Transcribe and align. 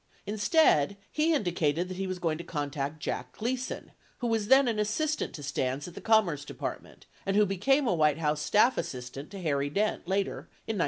Instead, 0.25 0.97
he 1.11 1.31
indi 1.31 1.51
cated 1.51 1.87
that 1.87 1.91
he 1.97 2.07
was 2.07 2.17
going 2.17 2.39
to 2.39 2.43
contact 2.43 2.99
Jack 2.99 3.37
Gleason, 3.37 3.91
who 4.17 4.25
was 4.25 4.47
then 4.47 4.67
an 4.67 4.79
assistant 4.79 5.31
to 5.35 5.43
Stans 5.43 5.87
at 5.87 5.93
the 5.93 6.01
Commerce 6.01 6.43
Department, 6.43 7.01
36 7.19 7.21
and 7.27 7.35
who 7.37 7.45
became 7.45 7.85
a 7.87 7.93
White 7.93 8.17
House 8.17 8.41
staff 8.41 8.79
assistant 8.79 9.29
to 9.29 9.39
Harry 9.39 9.69
Dent 9.69 10.07
later 10.07 10.49
in 10.65 10.77
1969. 10.77 10.79